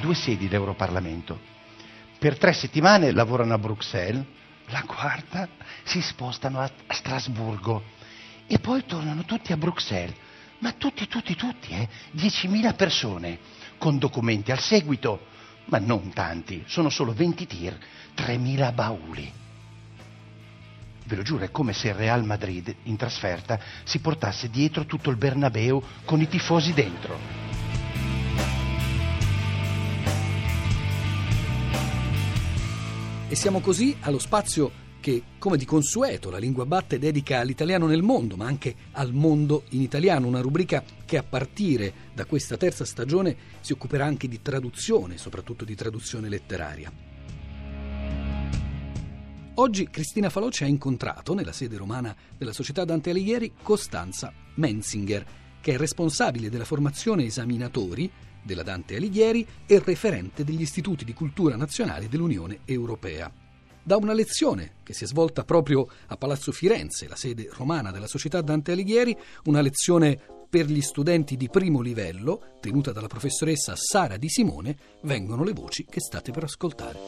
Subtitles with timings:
[0.00, 1.38] due sedi l'Europarlamento.
[2.18, 4.24] Per tre settimane lavorano a Bruxelles,
[4.66, 5.48] la quarta
[5.84, 7.82] si spostano a, a Strasburgo
[8.46, 10.16] e poi tornano tutti a Bruxelles.
[10.60, 11.88] Ma tutti, tutti, tutti, eh?
[12.16, 13.38] 10.000 persone,
[13.78, 15.26] con documenti al seguito,
[15.66, 17.78] ma non tanti, sono solo 20 tir,
[18.16, 19.32] 3.000 bauli.
[21.04, 25.10] Ve lo giuro, è come se il Real Madrid, in trasferta, si portasse dietro tutto
[25.10, 27.47] il Bernabeu con i tifosi dentro.
[33.30, 38.00] E siamo così allo spazio che, come di consueto, la lingua batte dedica all'italiano nel
[38.00, 42.86] mondo, ma anche al mondo in italiano, una rubrica che a partire da questa terza
[42.86, 46.90] stagione si occuperà anche di traduzione, soprattutto di traduzione letteraria.
[49.56, 55.26] Oggi Cristina Falò ci ha incontrato nella sede romana della Società Dante Alighieri Costanza Menzinger,
[55.60, 58.10] che è responsabile della formazione esaminatori
[58.48, 63.30] della Dante Alighieri e referente degli istituti di cultura nazionali dell'Unione Europea.
[63.82, 68.06] Da una lezione che si è svolta proprio a Palazzo Firenze, la sede romana della
[68.06, 74.16] Società Dante Alighieri, una lezione per gli studenti di primo livello, tenuta dalla professoressa Sara
[74.16, 76.98] Di Simone, vengono le voci che state per ascoltare.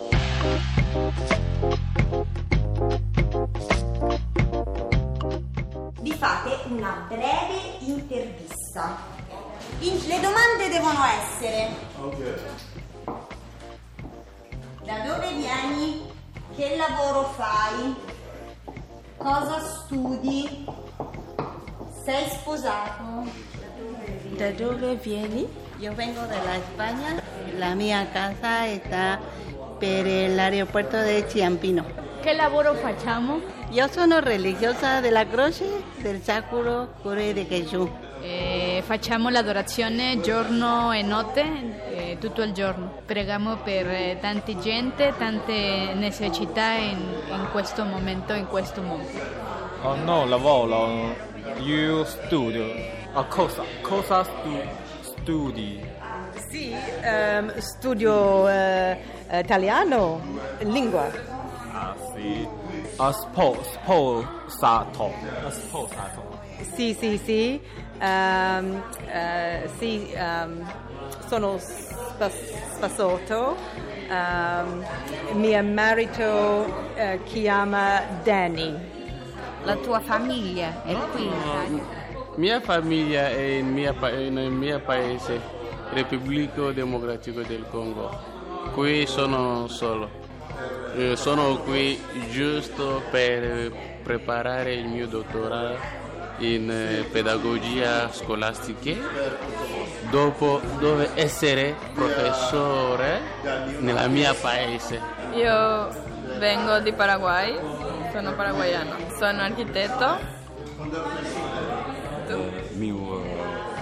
[6.03, 9.20] Vi fate una breve intervista
[9.81, 11.69] le domande devono essere:
[14.85, 16.03] Da dove vieni?
[16.55, 17.95] Che lavoro fai?
[19.17, 20.67] Cosa studi?
[22.05, 23.25] Sei sposato?
[24.37, 25.49] Da dove vieni?
[25.79, 27.23] Io vengo dalla Spagna,
[27.57, 29.19] la mia casa sta
[29.79, 32.09] per l'aeroporto di Ciampino.
[32.21, 33.41] Che lavoro facciamo?
[33.71, 37.91] Io sono religiosa della Croce del Sacro Cuore di Gesù.
[38.91, 41.45] Facciamo l'adorazione giorno e notte,
[41.95, 43.03] eh, tutto il giorno.
[43.07, 49.07] Preghiamo per eh, tante gente, tante necessità in, in, questo momento, in questo mondo.
[49.83, 51.15] Oh no, lavoro.
[51.61, 52.67] Io studio.
[53.13, 53.63] A cosa?
[53.81, 54.69] Cosa stu-
[55.03, 55.81] studi?
[56.49, 56.75] Sì,
[57.05, 58.97] um, studio uh,
[59.31, 60.21] italiano,
[60.63, 61.09] lingua.
[61.71, 62.60] Ah sì.
[63.03, 65.15] A spo- sposato.
[65.43, 66.39] A sposato.
[66.75, 67.59] Sì, sì, sì.
[67.99, 70.71] Um, uh, sì, um,
[71.27, 73.57] sono sposato.
[74.11, 74.85] Um,
[75.33, 78.79] mio marito uh, chiama Danny.
[79.63, 81.83] La tua famiglia è qui in Italia?
[82.37, 85.41] Mia famiglia è in mia, nel mio paese,
[85.95, 88.11] Repubblica Democratica del Congo.
[88.75, 90.30] Qui sono solo.
[90.95, 92.01] Eh, sono qui
[92.31, 93.73] giusto per
[94.03, 98.93] preparare il mio dottorato in eh, pedagogia scolastica,
[100.11, 103.21] dopo dove essere professore
[103.79, 105.01] nella mia paese.
[105.35, 105.89] Io
[106.39, 107.59] vengo di Paraguay,
[108.13, 110.39] sono paraguayano, sono architetto.
[112.73, 113.30] Mio, uh,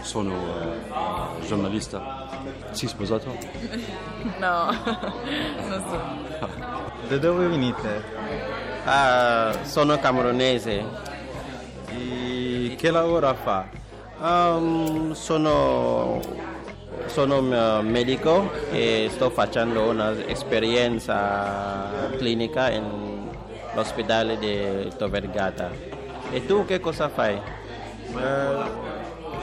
[0.01, 2.29] sono uh, giornalista.
[2.71, 3.37] Sei sposato?
[4.39, 4.71] no,
[5.69, 6.01] non so.
[7.09, 8.03] Da dove venite?
[8.85, 11.17] Uh, sono camerunese
[12.79, 13.67] che lavoro fa?
[14.21, 16.21] Um, sono,
[17.07, 17.41] sono
[17.83, 25.73] medico e sto facendo un'esperienza clinica nell'ospedale di Tovergata.
[26.31, 27.35] E tu che cosa fai?
[27.35, 27.41] Eh,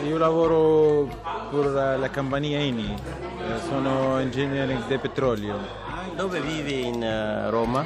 [0.06, 1.08] io lavoro
[1.50, 5.58] per la compagnia Eni, eh, sono ingegnere di petrolio.
[6.16, 7.86] Dove vivi in uh, Roma?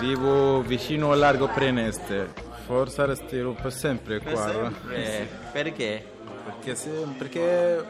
[0.00, 2.32] Vivo vicino al Largo Preneste.
[2.66, 4.50] Forse resterò per sempre per qua.
[4.50, 5.28] Sempre.
[5.52, 6.04] Perché?
[6.44, 7.84] Perché, se, perché è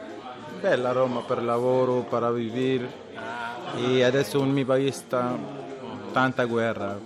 [0.59, 3.01] bella Roma per lavoro, per vivere
[3.75, 5.37] e adesso in mio paese sta
[6.11, 6.97] tanta guerra.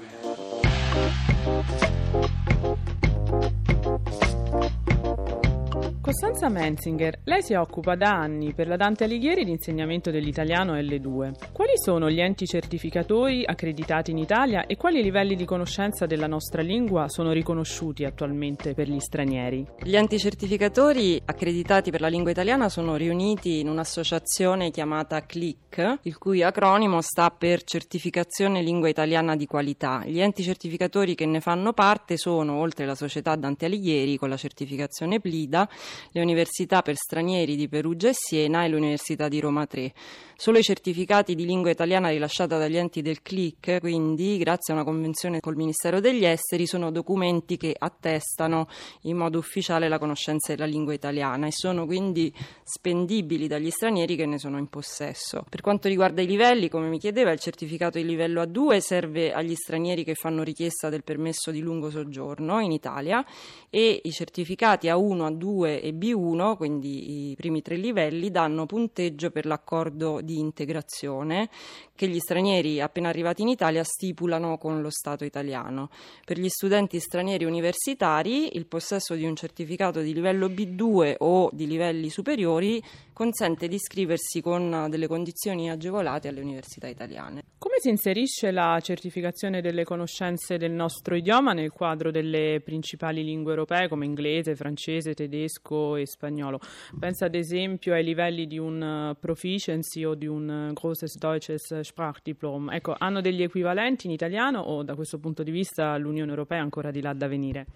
[6.19, 11.51] Costanza Menzinger, lei si occupa da anni per la Dante Alighieri di insegnamento dell'italiano L2.
[11.51, 16.63] Quali sono gli enti certificatori accreditati in Italia e quali livelli di conoscenza della nostra
[16.63, 19.63] lingua sono riconosciuti attualmente per gli stranieri?
[19.83, 26.17] Gli enti certificatori accreditati per la lingua italiana sono riuniti in un'associazione chiamata CLIC, il
[26.17, 30.01] cui acronimo sta per Certificazione Lingua Italiana di Qualità.
[30.03, 34.37] Gli enti certificatori che ne fanno parte sono, oltre la società Dante Alighieri con la
[34.37, 35.69] certificazione Plida,
[36.17, 39.93] le università per stranieri di Perugia e Siena e l'Università di Roma 3.
[40.39, 44.85] Solo i certificati di lingua italiana rilasciata dagli enti del CLIC, quindi grazie a una
[44.85, 48.67] convenzione col Ministero degli Esteri, sono documenti che attestano
[49.01, 52.31] in modo ufficiale la conoscenza della lingua italiana e sono quindi
[52.63, 55.43] spendibili dagli stranieri che ne sono in possesso.
[55.49, 59.55] Per quanto riguarda i livelli, come mi chiedeva, il certificato di livello A2 serve agli
[59.55, 63.25] stranieri che fanno richiesta del permesso di lungo soggiorno in Italia
[63.71, 69.47] e i certificati A1, A2 e B1, quindi i primi tre livelli, danno punteggio per
[69.47, 71.49] l'accordo di integrazione
[71.95, 75.89] che gli stranieri appena arrivati in Italia stipulano con lo Stato italiano.
[76.25, 81.65] Per gli studenti stranieri universitari il possesso di un certificato di livello B2 o di
[81.65, 82.83] livelli superiori
[83.13, 87.43] consente di iscriversi con delle condizioni agevolate alle università italiane.
[87.77, 93.51] Come si inserisce la certificazione delle conoscenze del nostro idioma nel quadro delle principali lingue
[93.51, 96.59] europee come inglese, francese, tedesco e spagnolo?
[96.97, 102.71] Pensa ad esempio ai livelli di un proficiency o di un Großes Deutsches Sprachdiplom.
[102.71, 106.61] Ecco, hanno degli equivalenti in italiano o da questo punto di vista l'Unione Europea è
[106.61, 107.67] ancora di là da venire?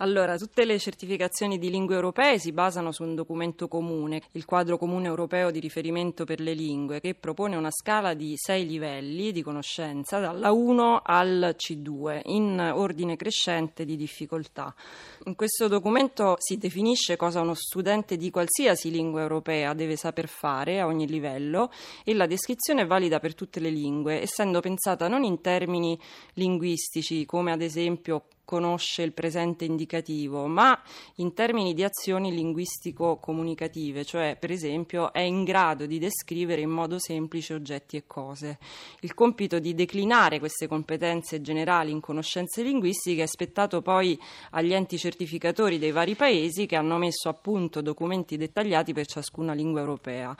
[0.00, 4.78] Allora, tutte le certificazioni di lingue europee si basano su un documento comune, il quadro
[4.78, 9.42] comune europeo di riferimento per le lingue, che propone una scala di sei livelli di
[9.42, 14.72] conoscenza, dalla 1 al C2, in ordine crescente di difficoltà.
[15.24, 20.78] In questo documento si definisce cosa uno studente di qualsiasi lingua europea deve saper fare
[20.78, 21.72] a ogni livello
[22.04, 25.98] e la descrizione è valida per tutte le lingue, essendo pensata non in termini
[26.34, 30.80] linguistici, come ad esempio conosce il presente indicativo, ma
[31.16, 36.98] in termini di azioni linguistico-comunicative, cioè per esempio è in grado di descrivere in modo
[36.98, 38.56] semplice oggetti e cose.
[39.00, 44.18] Il compito di declinare queste competenze generali in conoscenze linguistiche è spettato poi
[44.52, 49.52] agli enti certificatori dei vari paesi che hanno messo a punto documenti dettagliati per ciascuna
[49.52, 50.34] lingua europea.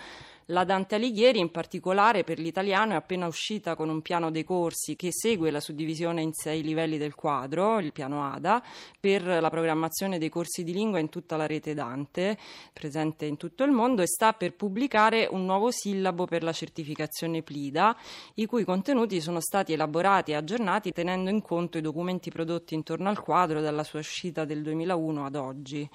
[0.50, 4.96] La Dante Alighieri in particolare per l'italiano è appena uscita con un piano dei corsi
[4.96, 8.62] che segue la suddivisione in sei livelli del quadro, il piano ADA,
[8.98, 12.38] per la programmazione dei corsi di lingua in tutta la rete Dante,
[12.72, 17.42] presente in tutto il mondo, e sta per pubblicare un nuovo sillabo per la certificazione
[17.42, 17.94] PLIDA,
[18.36, 23.10] i cui contenuti sono stati elaborati e aggiornati tenendo in conto i documenti prodotti intorno
[23.10, 25.90] al quadro dalla sua uscita del 2001 ad oggi.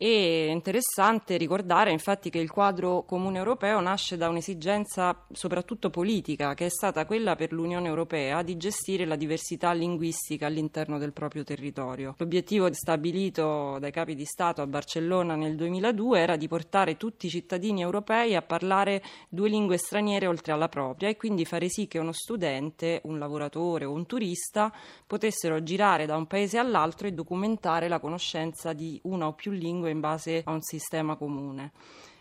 [0.00, 6.66] È interessante ricordare infatti che il quadro comune europeo nasce da un'esigenza soprattutto politica, che
[6.66, 12.14] è stata quella per l'Unione Europea di gestire la diversità linguistica all'interno del proprio territorio.
[12.16, 17.30] L'obiettivo stabilito dai capi di Stato a Barcellona nel 2002 era di portare tutti i
[17.30, 21.98] cittadini europei a parlare due lingue straniere oltre alla propria e quindi fare sì che
[21.98, 24.72] uno studente, un lavoratore o un turista
[25.08, 29.86] potessero girare da un paese all'altro e documentare la conoscenza di una o più lingue
[29.88, 31.72] in base a un sistema comune.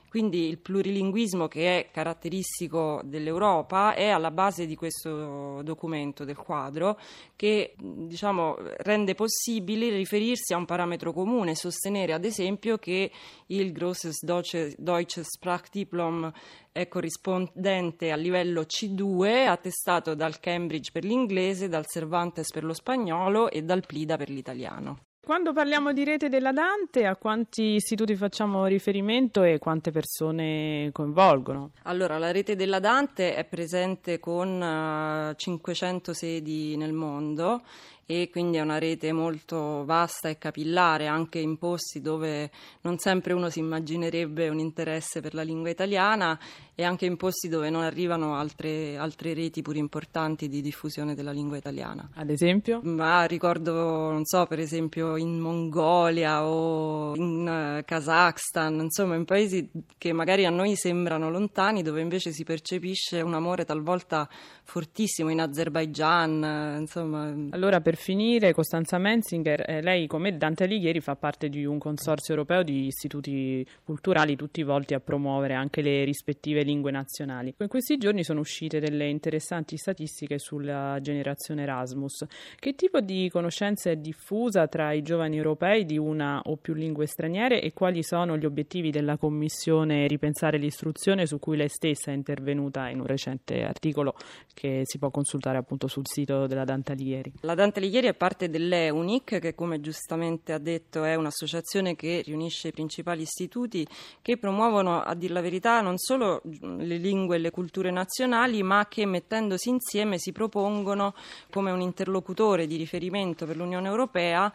[0.10, 6.98] Quindi il plurilinguismo che è caratteristico dell'Europa è alla base di questo documento del quadro
[7.36, 13.12] che diciamo, rende possibile riferirsi a un parametro comune, sostenere ad esempio che
[13.48, 16.32] il Grosses Deutsches Sprachdiplom
[16.72, 23.52] è corrispondente al livello C2 attestato dal Cambridge per l'inglese, dal Cervantes per lo spagnolo
[23.52, 25.00] e dal Plida per l'italiano.
[25.28, 31.72] Quando parliamo di rete della Dante, a quanti istituti facciamo riferimento e quante persone coinvolgono?
[31.84, 37.62] Allora, la rete della Dante è presente con uh, eh, 500 sedi nel mondo
[38.10, 42.50] e quindi è una rete molto vasta e capillare anche in posti dove
[42.84, 46.40] non sempre uno si immaginerebbe un interesse per la lingua italiana
[46.74, 51.32] e anche in posti dove non arrivano altre, altre reti pur importanti di diffusione della
[51.32, 52.10] lingua italiana.
[52.14, 52.80] Ad esempio?
[52.84, 53.74] Ma ricordo,
[54.10, 60.46] non so, per esempio in Mongolia o in uh, Kazakhstan, insomma in paesi che magari
[60.46, 64.30] a noi sembrano lontani dove invece si percepisce un amore talvolta
[64.64, 67.34] fortissimo in Azerbaigian, insomma.
[67.52, 72.34] Allora per finire, Costanza Menzinger, eh, lei come Dante Alighieri fa parte di un consorzio
[72.34, 77.54] europeo di istituti culturali tutti volti a promuovere anche le rispettive lingue nazionali.
[77.58, 82.26] In questi giorni sono uscite delle interessanti statistiche sulla generazione Erasmus.
[82.60, 87.08] Che tipo di conoscenza è diffusa tra i giovani europei di una o più lingue
[87.08, 92.14] straniere e quali sono gli obiettivi della Commissione Ripensare l'istruzione su cui lei stessa è
[92.14, 94.16] intervenuta in un recente articolo
[94.54, 97.32] che si può consultare appunto sul sito della Dante Alighieri?
[97.42, 102.68] La Dante Alighieri è parte dell'EUNIC che come giustamente ha detto è un'associazione che riunisce
[102.68, 103.88] i principali istituti
[104.22, 108.88] che promuovono a dir la verità non solo le lingue e le culture nazionali, ma
[108.90, 111.14] che mettendosi insieme si propongono
[111.50, 114.52] come un interlocutore di riferimento per l'Unione Europea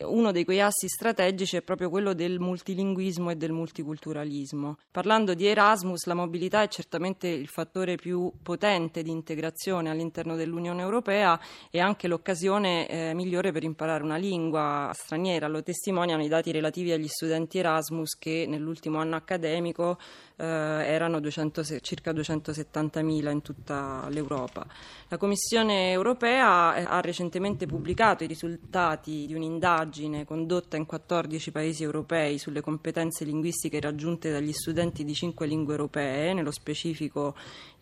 [0.00, 4.78] uno dei quei assi strategici è proprio quello del multilinguismo e del multiculturalismo.
[4.90, 10.82] Parlando di Erasmus, la mobilità è certamente il fattore più potente di integrazione all'interno dell'Unione
[10.82, 11.38] Europea
[11.70, 15.46] e anche l'occasione eh, migliore per imparare una lingua straniera.
[15.46, 19.98] Lo testimoniano i dati relativi agli studenti Erasmus che nell'ultimo anno accademico
[20.36, 24.66] eh, erano 200, circa 270.000 in tutta l'Europa.
[25.08, 29.82] La Commissione europea eh, ha recentemente pubblicato i risultati di un'indagine
[30.24, 36.32] condotta in 14 paesi europei sulle competenze linguistiche raggiunte dagli studenti di cinque lingue europee,
[36.32, 37.34] nello specifico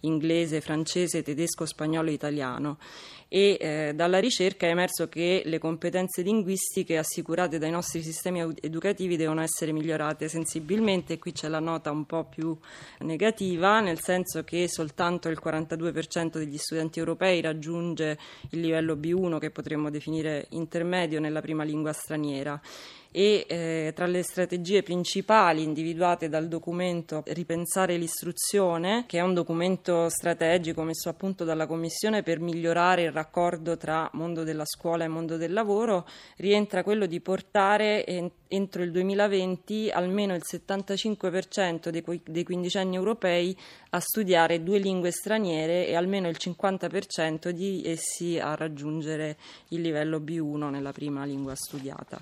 [0.02, 2.78] inglese, francese, tedesco, spagnolo e italiano
[3.34, 9.16] e eh, dalla ricerca è emerso che le competenze linguistiche assicurate dai nostri sistemi educativi
[9.16, 11.18] devono essere migliorate sensibilmente.
[11.18, 12.54] Qui c'è la nota un po' più
[12.98, 18.18] negativa, nel senso che soltanto il 42% degli studenti europei raggiunge
[18.50, 22.60] il livello B1 che potremmo definire intermedio nella prima lingua straniera
[23.12, 30.08] e eh, tra le strategie principali individuate dal documento Ripensare l'istruzione, che è un documento
[30.08, 35.08] strategico messo a punto dalla Commissione per migliorare il raccordo tra mondo della scuola e
[35.08, 38.04] mondo del lavoro, rientra quello di portare
[38.48, 43.56] entro il 2020 almeno il 75% dei, dei quindicenni europei
[43.90, 49.36] a studiare due lingue straniere e almeno il 50% di essi a raggiungere
[49.68, 52.20] il livello B1 nella prima lingua studiata.